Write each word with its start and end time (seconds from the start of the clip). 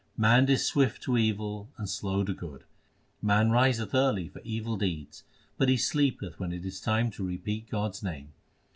Man 0.17 0.49
is 0.49 0.65
swift 0.65 1.03
to 1.03 1.15
evil 1.15 1.69
and 1.77 1.87
slow 1.87 2.23
to 2.23 2.33
good: 2.33 2.63
Man 3.21 3.51
riseth 3.51 3.93
early 3.93 4.29
for 4.29 4.41
evil 4.43 4.75
deeds; 4.75 5.23
But 5.59 5.69
he 5.69 5.77
sleepeth 5.77 6.39
when 6.39 6.51
it 6.51 6.65
is 6.65 6.81
time 6.81 7.11
to 7.11 7.23
repeat 7.27 7.69
God 7.69 7.91
s 7.91 8.01
name. 8.01 8.33